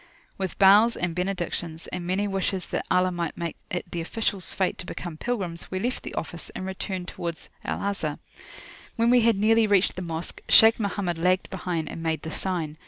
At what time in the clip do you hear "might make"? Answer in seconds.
3.11-3.55